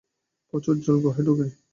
[0.53, 1.47] প্রচুর জল গুহায় ঢোকে।